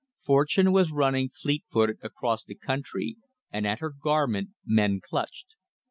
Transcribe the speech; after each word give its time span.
Fortune 0.25 0.71
was 0.71 0.91
running 0.91 1.29
fleet 1.29 1.63
footed 1.71 1.99
across 2.01 2.43
the 2.43 2.55
country, 2.55 3.17
and 3.51 3.67
at 3.67 3.81
her 3.81 3.91
garment 3.91 4.49
men 4.65 4.99
clutched. 4.99 5.53